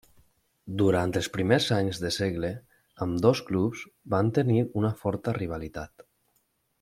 Durant 0.81 1.11
els 1.21 1.27
primers 1.35 1.67
anys 1.75 1.99
de 2.05 2.11
segle 2.15 2.51
ambdós 3.07 3.41
clubs 3.53 3.83
van 4.17 4.35
tenir 4.39 4.57
una 4.83 4.95
forta 5.03 5.37
rivalitat. 5.41 6.07